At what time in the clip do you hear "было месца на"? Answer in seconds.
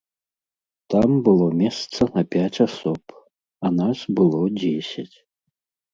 1.27-2.23